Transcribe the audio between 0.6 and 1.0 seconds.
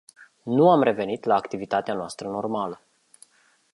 am